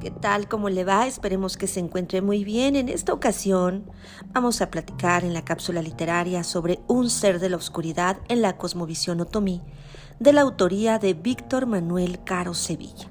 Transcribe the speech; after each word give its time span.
¿Qué 0.00 0.10
tal? 0.10 0.48
¿Cómo 0.48 0.70
le 0.70 0.84
va? 0.84 1.06
Esperemos 1.06 1.58
que 1.58 1.66
se 1.66 1.78
encuentre 1.78 2.22
muy 2.22 2.42
bien. 2.42 2.74
En 2.74 2.88
esta 2.88 3.12
ocasión 3.12 3.84
vamos 4.32 4.62
a 4.62 4.70
platicar 4.70 5.24
en 5.24 5.34
la 5.34 5.44
cápsula 5.44 5.82
literaria 5.82 6.42
sobre 6.42 6.80
Un 6.86 7.10
ser 7.10 7.38
de 7.38 7.50
la 7.50 7.58
oscuridad 7.58 8.16
en 8.28 8.40
la 8.40 8.56
cosmovisión 8.56 9.20
otomí, 9.20 9.60
de 10.18 10.32
la 10.32 10.40
autoría 10.40 10.98
de 10.98 11.12
Víctor 11.12 11.66
Manuel 11.66 12.24
Caro 12.24 12.54
Sevilla. 12.54 13.10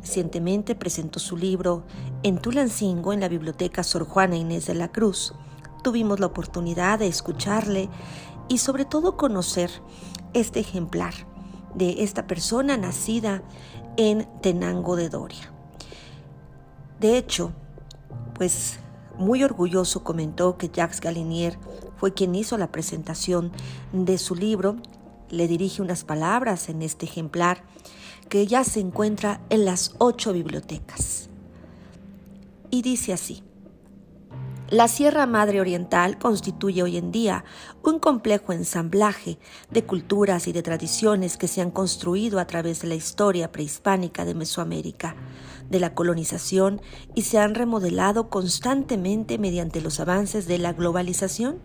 Recientemente 0.00 0.74
presentó 0.74 1.20
su 1.20 1.36
libro 1.36 1.84
en 2.24 2.38
Tulancingo 2.38 3.12
en 3.12 3.20
la 3.20 3.28
biblioteca 3.28 3.84
Sor 3.84 4.04
Juana 4.04 4.34
Inés 4.34 4.66
de 4.66 4.74
la 4.74 4.90
Cruz. 4.90 5.32
Tuvimos 5.84 6.18
la 6.18 6.26
oportunidad 6.26 6.98
de 6.98 7.06
escucharle 7.06 7.88
y 8.48 8.58
sobre 8.58 8.84
todo 8.84 9.16
conocer 9.16 9.70
este 10.34 10.58
ejemplar 10.58 11.14
de 11.76 12.02
esta 12.02 12.26
persona 12.26 12.76
nacida 12.76 13.44
en 13.96 14.26
Tenango 14.40 14.96
de 14.96 15.08
Doria. 15.08 15.55
De 17.00 17.18
hecho, 17.18 17.52
pues 18.34 18.78
muy 19.18 19.42
orgulloso 19.44 20.02
comentó 20.02 20.56
que 20.56 20.68
Jacques 20.68 21.00
Galinier 21.00 21.58
fue 21.96 22.12
quien 22.12 22.34
hizo 22.34 22.58
la 22.58 22.70
presentación 22.70 23.52
de 23.92 24.18
su 24.18 24.34
libro. 24.34 24.76
Le 25.30 25.48
dirige 25.48 25.82
unas 25.82 26.04
palabras 26.04 26.68
en 26.68 26.82
este 26.82 27.06
ejemplar 27.06 27.62
que 28.28 28.46
ya 28.46 28.64
se 28.64 28.80
encuentra 28.80 29.40
en 29.50 29.64
las 29.64 29.94
ocho 29.98 30.32
bibliotecas. 30.32 31.28
Y 32.70 32.82
dice 32.82 33.12
así. 33.12 33.45
La 34.70 34.88
Sierra 34.88 35.26
Madre 35.26 35.60
Oriental 35.60 36.18
constituye 36.18 36.82
hoy 36.82 36.96
en 36.96 37.12
día 37.12 37.44
un 37.84 38.00
complejo 38.00 38.52
ensamblaje 38.52 39.38
de 39.70 39.84
culturas 39.84 40.48
y 40.48 40.52
de 40.52 40.64
tradiciones 40.64 41.36
que 41.36 41.46
se 41.46 41.60
han 41.60 41.70
construido 41.70 42.40
a 42.40 42.48
través 42.48 42.82
de 42.82 42.88
la 42.88 42.96
historia 42.96 43.52
prehispánica 43.52 44.24
de 44.24 44.34
Mesoamérica, 44.34 45.14
de 45.70 45.78
la 45.78 45.94
colonización 45.94 46.80
y 47.14 47.22
se 47.22 47.38
han 47.38 47.54
remodelado 47.54 48.28
constantemente 48.28 49.38
mediante 49.38 49.80
los 49.80 50.00
avances 50.00 50.48
de 50.48 50.58
la 50.58 50.72
globalización. 50.72 51.60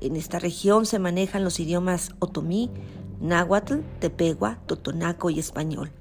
En 0.00 0.16
esta 0.16 0.40
región 0.40 0.84
se 0.84 0.98
manejan 0.98 1.44
los 1.44 1.60
idiomas 1.60 2.10
otomí, 2.18 2.72
náhuatl, 3.20 3.82
tepegua, 4.00 4.58
totonaco 4.66 5.30
y 5.30 5.38
español 5.38 5.92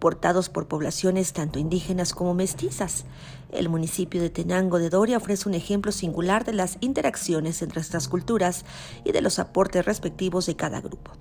portados 0.00 0.48
por 0.48 0.66
poblaciones 0.66 1.32
tanto 1.32 1.60
indígenas 1.60 2.12
como 2.12 2.34
mestizas. 2.34 3.04
El 3.52 3.68
municipio 3.68 4.20
de 4.20 4.30
Tenango 4.30 4.78
de 4.78 4.90
Doria 4.90 5.18
ofrece 5.18 5.48
un 5.48 5.54
ejemplo 5.54 5.92
singular 5.92 6.44
de 6.44 6.54
las 6.54 6.78
interacciones 6.80 7.62
entre 7.62 7.80
estas 7.80 8.08
culturas 8.08 8.64
y 9.04 9.12
de 9.12 9.20
los 9.20 9.38
aportes 9.38 9.84
respectivos 9.84 10.46
de 10.46 10.56
cada 10.56 10.80
grupo, 10.80 11.12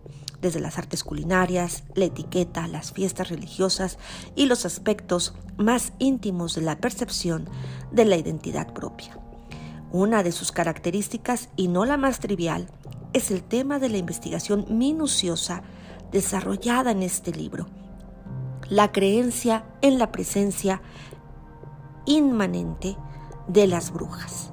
desde 0.42 0.62
las 0.62 0.78
artes 0.78 1.04
culinarias, 1.04 1.84
la 1.94 2.06
etiqueta, 2.06 2.68
las 2.68 2.94
fiestas 2.94 3.30
religiosas 3.30 4.00
y 4.36 4.46
los 4.46 4.66
aspectos 4.66 5.36
más 5.58 5.92
íntimos 6.00 6.56
de 6.56 6.62
la 6.62 6.80
percepción 6.80 7.50
de 7.92 8.06
la 8.06 8.16
identidad 8.16 8.74
propia. 8.74 9.20
Una 9.92 10.24
de 10.24 10.32
sus 10.32 10.52
características, 10.52 11.50
y 11.56 11.68
no 11.68 11.84
la 11.84 11.98
más 11.98 12.20
trivial, 12.20 12.68
es 13.12 13.32
el 13.32 13.44
tema 13.44 13.80
de 13.80 13.90
la 13.90 13.98
investigación 13.98 14.66
minuciosa 14.70 15.64
desarrollada 16.12 16.92
en 16.92 17.02
este 17.02 17.32
libro, 17.32 17.68
la 18.70 18.92
creencia 18.92 19.66
en 19.82 19.98
la 19.98 20.12
presencia 20.12 20.82
inmanente 22.06 22.98
de 23.48 23.68
las 23.68 23.92
brujas, 23.92 24.52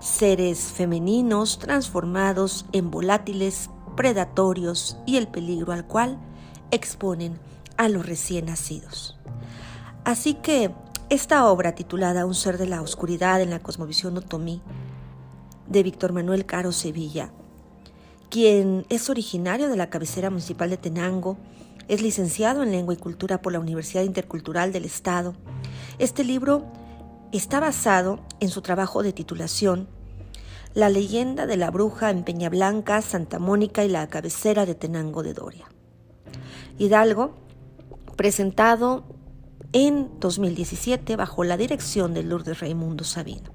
seres 0.00 0.58
femeninos 0.58 1.58
transformados 1.58 2.64
en 2.72 2.90
volátiles, 2.90 3.68
predatorios 3.94 4.96
y 5.06 5.16
el 5.18 5.28
peligro 5.28 5.72
al 5.72 5.86
cual 5.86 6.18
exponen 6.70 7.38
a 7.76 7.88
los 7.88 8.06
recién 8.06 8.46
nacidos. 8.46 9.18
Así 10.04 10.34
que 10.34 10.74
esta 11.10 11.46
obra 11.46 11.74
titulada 11.74 12.24
Un 12.24 12.34
ser 12.34 12.56
de 12.56 12.66
la 12.66 12.80
oscuridad 12.80 13.42
en 13.42 13.50
la 13.50 13.58
cosmovisión 13.58 14.16
otomí 14.16 14.62
de 15.68 15.82
Víctor 15.82 16.12
Manuel 16.12 16.46
Caro 16.46 16.72
Sevilla, 16.72 17.32
quien 18.32 18.86
es 18.88 19.10
originario 19.10 19.68
de 19.68 19.76
la 19.76 19.90
cabecera 19.90 20.30
municipal 20.30 20.70
de 20.70 20.78
Tenango, 20.78 21.36
es 21.86 22.00
licenciado 22.00 22.62
en 22.62 22.72
Lengua 22.72 22.94
y 22.94 22.96
Cultura 22.96 23.42
por 23.42 23.52
la 23.52 23.60
Universidad 23.60 24.04
Intercultural 24.04 24.72
del 24.72 24.86
Estado. 24.86 25.34
Este 25.98 26.24
libro 26.24 26.64
está 27.30 27.60
basado 27.60 28.20
en 28.40 28.48
su 28.48 28.62
trabajo 28.62 29.02
de 29.02 29.12
titulación 29.12 29.86
La 30.72 30.88
leyenda 30.88 31.44
de 31.44 31.58
la 31.58 31.70
bruja 31.70 32.08
en 32.08 32.24
Peña 32.24 32.48
Blanca, 32.48 33.02
Santa 33.02 33.38
Mónica 33.38 33.84
y 33.84 33.88
la 33.88 34.06
cabecera 34.06 34.64
de 34.64 34.76
Tenango 34.76 35.22
de 35.22 35.34
Doria. 35.34 35.66
Hidalgo, 36.78 37.34
presentado 38.16 39.04
en 39.74 40.08
2017 40.20 41.16
bajo 41.16 41.44
la 41.44 41.58
dirección 41.58 42.14
de 42.14 42.22
Lourdes 42.22 42.60
Raimundo 42.60 43.04
Sabino. 43.04 43.50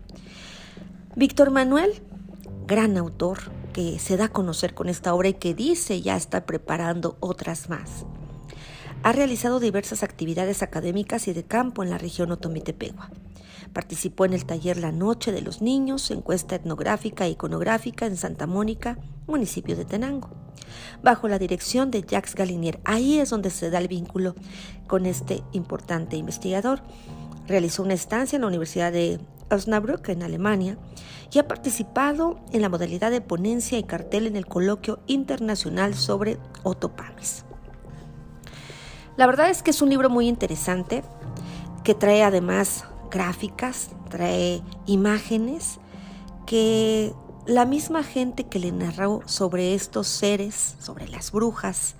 Víctor 1.15 1.49
Manuel, 1.49 1.99
gran 2.67 2.95
autor 2.95 3.56
que 3.77 3.99
se 3.99 4.17
da 4.17 4.25
a 4.25 4.29
conocer 4.29 4.73
con 4.73 4.89
esta 4.89 5.13
obra 5.13 5.29
y 5.29 5.35
que 5.35 5.53
dice 5.53 6.01
ya 6.01 6.15
está 6.15 6.47
preparando 6.47 7.15
otras 7.19 7.69
más. 7.69 8.07
Ha 9.03 9.11
realizado 9.11 9.59
diversas 9.59 10.01
actividades 10.01 10.63
académicas 10.63 11.27
y 11.27 11.33
de 11.33 11.43
campo 11.43 11.83
en 11.83 11.91
la 11.91 11.99
región 11.99 12.31
Otomitepegua. 12.31 13.11
Participó 13.73 14.25
en 14.25 14.33
el 14.33 14.45
taller 14.45 14.77
La 14.77 14.91
Noche 14.91 15.31
de 15.31 15.43
los 15.43 15.61
Niños, 15.61 16.09
encuesta 16.09 16.55
etnográfica 16.55 17.27
e 17.27 17.29
iconográfica 17.29 18.07
en 18.07 18.17
Santa 18.17 18.47
Mónica, 18.47 18.97
municipio 19.27 19.75
de 19.75 19.85
Tenango, 19.85 20.31
bajo 21.03 21.27
la 21.27 21.37
dirección 21.37 21.91
de 21.91 22.01
Jacques 22.01 22.33
Galinier. 22.33 22.79
Ahí 22.83 23.19
es 23.19 23.29
donde 23.29 23.51
se 23.51 23.69
da 23.69 23.77
el 23.77 23.87
vínculo 23.87 24.33
con 24.87 25.05
este 25.05 25.43
importante 25.51 26.17
investigador. 26.17 26.81
Realizó 27.45 27.83
una 27.83 27.93
estancia 27.93 28.37
en 28.37 28.41
la 28.41 28.47
Universidad 28.47 28.91
de 28.91 29.19
Osnabrück, 29.49 30.09
en 30.09 30.23
Alemania, 30.23 30.77
y 31.31 31.39
ha 31.39 31.47
participado 31.47 32.39
en 32.51 32.61
la 32.61 32.69
modalidad 32.69 33.11
de 33.11 33.21
ponencia 33.21 33.77
y 33.77 33.83
cartel 33.83 34.27
en 34.27 34.35
el 34.35 34.45
coloquio 34.45 34.99
internacional 35.07 35.93
sobre 35.95 36.37
Otopames. 36.63 37.45
La 39.17 39.25
verdad 39.25 39.49
es 39.49 39.63
que 39.63 39.71
es 39.71 39.81
un 39.81 39.89
libro 39.89 40.09
muy 40.09 40.27
interesante 40.27 41.03
que 41.83 41.95
trae 41.95 42.23
además 42.23 42.85
gráficas, 43.09 43.89
trae 44.09 44.61
imágenes 44.85 45.79
que 46.45 47.13
la 47.45 47.65
misma 47.65 48.03
gente 48.03 48.43
que 48.43 48.59
le 48.59 48.71
narró 48.71 49.21
sobre 49.25 49.73
estos 49.73 50.07
seres, 50.07 50.75
sobre 50.79 51.07
las 51.07 51.31
brujas, 51.31 51.95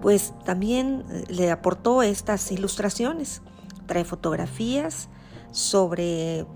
pues 0.00 0.32
también 0.44 1.04
eh, 1.10 1.24
le 1.28 1.50
aportó 1.50 2.02
estas 2.02 2.50
ilustraciones. 2.52 3.42
Trae 3.86 4.04
fotografías 4.04 5.08
sobre 5.50 6.46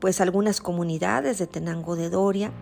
pues 0.00 0.20
algunas 0.20 0.60
comunidades 0.60 1.38
de 1.38 1.46
Tenango 1.46 1.96
de 1.96 2.08
Doria 2.10 2.52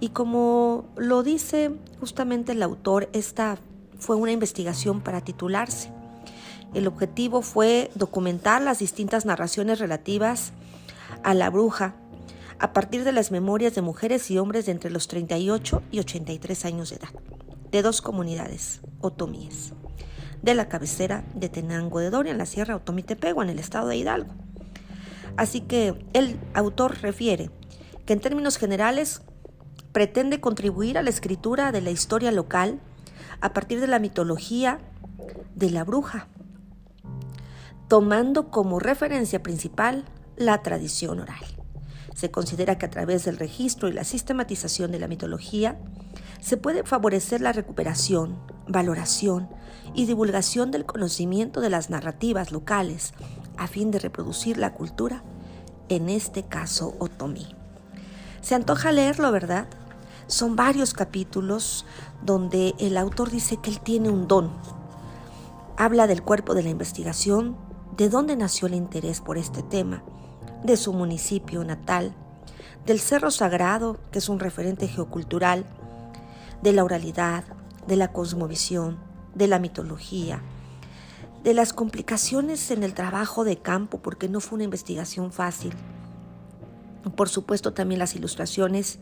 y 0.00 0.10
como 0.10 0.86
lo 0.96 1.22
dice 1.22 1.72
justamente 2.00 2.52
el 2.52 2.62
autor, 2.62 3.08
esta 3.12 3.58
fue 3.98 4.16
una 4.16 4.32
investigación 4.32 5.00
para 5.00 5.22
titularse. 5.22 5.90
El 6.74 6.86
objetivo 6.86 7.40
fue 7.40 7.90
documentar 7.94 8.60
las 8.60 8.78
distintas 8.78 9.24
narraciones 9.24 9.78
relativas 9.78 10.52
a 11.22 11.32
la 11.32 11.48
bruja 11.48 11.94
a 12.58 12.72
partir 12.72 13.04
de 13.04 13.12
las 13.12 13.30
memorias 13.30 13.74
de 13.74 13.82
mujeres 13.82 14.30
y 14.30 14.38
hombres 14.38 14.66
de 14.66 14.72
entre 14.72 14.90
los 14.90 15.08
38 15.08 15.82
y 15.90 16.00
83 16.00 16.64
años 16.64 16.90
de 16.90 16.96
edad, 16.96 17.08
de 17.70 17.82
dos 17.82 18.02
comunidades 18.02 18.80
otomíes, 19.00 19.72
de 20.42 20.54
la 20.54 20.68
cabecera 20.68 21.24
de 21.34 21.48
Tenango 21.48 22.00
de 22.00 22.10
Doria 22.10 22.32
en 22.32 22.38
la 22.38 22.46
Sierra 22.46 22.76
Otomitepegua, 22.76 23.44
en 23.44 23.50
el 23.50 23.58
estado 23.58 23.88
de 23.88 23.96
Hidalgo. 23.96 24.45
Así 25.36 25.60
que 25.60 25.94
el 26.12 26.38
autor 26.54 26.98
refiere 27.02 27.50
que 28.04 28.12
en 28.12 28.20
términos 28.20 28.56
generales 28.56 29.22
pretende 29.92 30.40
contribuir 30.40 30.98
a 30.98 31.02
la 31.02 31.10
escritura 31.10 31.72
de 31.72 31.80
la 31.80 31.90
historia 31.90 32.32
local 32.32 32.80
a 33.40 33.52
partir 33.52 33.80
de 33.80 33.86
la 33.86 33.98
mitología 33.98 34.78
de 35.54 35.70
la 35.70 35.84
bruja, 35.84 36.28
tomando 37.88 38.50
como 38.50 38.78
referencia 38.78 39.42
principal 39.42 40.04
la 40.36 40.62
tradición 40.62 41.20
oral. 41.20 41.40
Se 42.14 42.30
considera 42.30 42.78
que 42.78 42.86
a 42.86 42.90
través 42.90 43.24
del 43.24 43.36
registro 43.36 43.88
y 43.88 43.92
la 43.92 44.04
sistematización 44.04 44.90
de 44.90 44.98
la 44.98 45.08
mitología 45.08 45.78
se 46.40 46.56
puede 46.56 46.82
favorecer 46.84 47.40
la 47.40 47.52
recuperación, 47.52 48.38
valoración 48.68 49.48
y 49.94 50.06
divulgación 50.06 50.70
del 50.70 50.86
conocimiento 50.86 51.60
de 51.60 51.70
las 51.70 51.90
narrativas 51.90 52.52
locales 52.52 53.12
a 53.56 53.66
fin 53.66 53.90
de 53.90 53.98
reproducir 53.98 54.58
la 54.58 54.74
cultura, 54.74 55.22
en 55.88 56.08
este 56.08 56.42
caso 56.42 56.94
otomí. 56.98 57.46
Se 58.40 58.54
antoja 58.54 58.92
leerlo, 58.92 59.32
¿verdad? 59.32 59.66
Son 60.26 60.56
varios 60.56 60.92
capítulos 60.92 61.86
donde 62.22 62.74
el 62.78 62.96
autor 62.96 63.30
dice 63.30 63.58
que 63.58 63.70
él 63.70 63.80
tiene 63.80 64.10
un 64.10 64.28
don. 64.28 64.50
Habla 65.76 66.06
del 66.06 66.22
cuerpo 66.22 66.54
de 66.54 66.62
la 66.62 66.70
investigación, 66.70 67.56
de 67.96 68.08
dónde 68.08 68.36
nació 68.36 68.66
el 68.68 68.74
interés 68.74 69.20
por 69.20 69.38
este 69.38 69.62
tema, 69.62 70.02
de 70.64 70.76
su 70.76 70.92
municipio 70.92 71.64
natal, 71.64 72.14
del 72.84 73.00
Cerro 73.00 73.30
Sagrado, 73.30 73.98
que 74.10 74.18
es 74.18 74.28
un 74.28 74.38
referente 74.38 74.88
geocultural, 74.88 75.64
de 76.62 76.72
la 76.72 76.84
oralidad, 76.84 77.44
de 77.86 77.96
la 77.96 78.12
cosmovisión, 78.12 78.98
de 79.34 79.48
la 79.48 79.58
mitología, 79.58 80.42
de 81.46 81.54
las 81.54 81.72
complicaciones 81.72 82.72
en 82.72 82.82
el 82.82 82.92
trabajo 82.92 83.44
de 83.44 83.56
campo, 83.56 83.98
porque 84.02 84.28
no 84.28 84.40
fue 84.40 84.56
una 84.56 84.64
investigación 84.64 85.30
fácil. 85.30 85.72
Por 87.14 87.28
supuesto 87.28 87.72
también 87.72 88.00
las 88.00 88.16
ilustraciones 88.16 88.98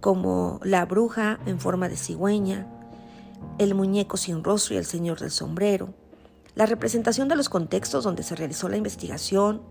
como 0.00 0.58
la 0.64 0.84
bruja 0.84 1.38
en 1.46 1.60
forma 1.60 1.88
de 1.88 1.96
cigüeña, 1.96 2.66
el 3.58 3.76
muñeco 3.76 4.16
sin 4.16 4.42
rostro 4.42 4.74
y 4.74 4.78
el 4.78 4.84
señor 4.84 5.20
del 5.20 5.30
sombrero, 5.30 5.94
la 6.56 6.66
representación 6.66 7.28
de 7.28 7.36
los 7.36 7.48
contextos 7.48 8.02
donde 8.02 8.24
se 8.24 8.34
realizó 8.34 8.68
la 8.68 8.78
investigación, 8.78 9.62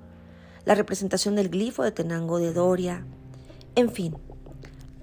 la 0.64 0.74
representación 0.74 1.36
del 1.36 1.50
glifo 1.50 1.84
de 1.84 1.92
Tenango 1.92 2.40
de 2.40 2.54
Doria, 2.54 3.06
en 3.76 3.92
fin, 3.92 4.16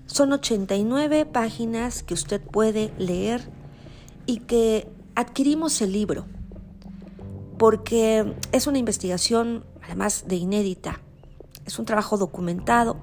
son 0.07 0.33
89 0.33 1.27
páginas 1.27 2.05
que 2.05 2.15
usted 2.15 2.41
puede 2.41 2.91
leer 2.97 3.51
y 4.25 4.39
que 4.39 4.89
adquirimos 5.15 5.83
el 5.83 5.93
libro 5.93 6.25
porque 7.63 8.35
es 8.51 8.67
una 8.67 8.79
investigación 8.79 9.65
además 9.85 10.25
de 10.27 10.35
inédita, 10.35 11.01
es 11.65 11.79
un 11.79 11.85
trabajo 11.85 12.19
documentado 12.19 12.97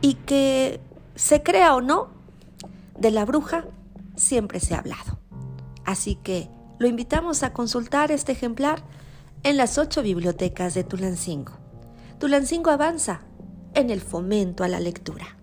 y 0.00 0.14
que 0.14 0.80
se 1.14 1.44
crea 1.44 1.76
o 1.76 1.80
no, 1.80 2.08
de 2.98 3.12
la 3.12 3.24
bruja 3.24 3.66
siempre 4.16 4.58
se 4.58 4.74
ha 4.74 4.80
hablado. 4.80 5.20
Así 5.84 6.16
que 6.16 6.50
lo 6.80 6.88
invitamos 6.88 7.44
a 7.44 7.52
consultar 7.52 8.10
este 8.10 8.32
ejemplar 8.32 8.82
en 9.44 9.56
las 9.56 9.78
ocho 9.78 10.02
bibliotecas 10.02 10.74
de 10.74 10.82
Tulancingo. 10.82 11.52
Tulancingo 12.18 12.70
avanza 12.70 13.20
en 13.74 13.90
el 13.90 14.00
fomento 14.00 14.64
a 14.64 14.68
la 14.68 14.80
lectura. 14.80 15.36